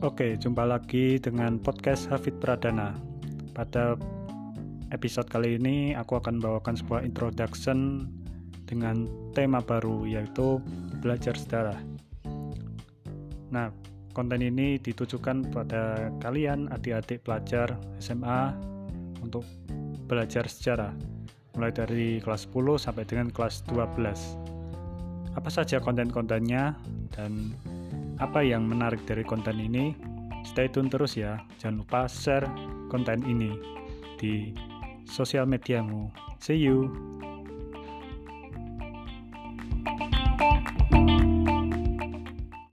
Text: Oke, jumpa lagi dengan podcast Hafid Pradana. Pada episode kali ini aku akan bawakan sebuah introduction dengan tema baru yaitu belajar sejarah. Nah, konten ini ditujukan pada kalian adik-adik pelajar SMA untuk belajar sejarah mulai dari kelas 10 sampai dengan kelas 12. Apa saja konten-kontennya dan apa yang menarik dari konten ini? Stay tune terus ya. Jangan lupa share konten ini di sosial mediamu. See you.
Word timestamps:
Oke, 0.00 0.32
jumpa 0.40 0.64
lagi 0.64 1.20
dengan 1.20 1.60
podcast 1.60 2.08
Hafid 2.08 2.40
Pradana. 2.40 2.96
Pada 3.52 4.00
episode 4.96 5.28
kali 5.28 5.60
ini 5.60 5.92
aku 5.92 6.16
akan 6.16 6.40
bawakan 6.40 6.72
sebuah 6.72 7.04
introduction 7.04 8.08
dengan 8.64 9.04
tema 9.36 9.60
baru 9.60 10.08
yaitu 10.08 10.56
belajar 11.04 11.36
sejarah. 11.36 11.76
Nah, 13.52 13.68
konten 14.16 14.40
ini 14.40 14.80
ditujukan 14.80 15.52
pada 15.52 16.08
kalian 16.24 16.72
adik-adik 16.72 17.20
pelajar 17.20 17.76
SMA 18.00 18.56
untuk 19.20 19.44
belajar 20.08 20.48
sejarah 20.48 20.96
mulai 21.52 21.76
dari 21.76 22.24
kelas 22.24 22.48
10 22.48 22.80
sampai 22.80 23.04
dengan 23.04 23.28
kelas 23.28 23.68
12. 23.68 25.36
Apa 25.36 25.52
saja 25.52 25.76
konten-kontennya 25.76 26.72
dan 27.12 27.52
apa 28.20 28.44
yang 28.44 28.68
menarik 28.68 29.00
dari 29.08 29.24
konten 29.24 29.56
ini? 29.56 29.96
Stay 30.44 30.68
tune 30.68 30.92
terus 30.92 31.16
ya. 31.16 31.40
Jangan 31.56 31.84
lupa 31.84 32.00
share 32.06 32.46
konten 32.92 33.24
ini 33.24 33.56
di 34.20 34.52
sosial 35.08 35.48
mediamu. 35.48 36.12
See 36.40 36.60
you. 36.60 36.92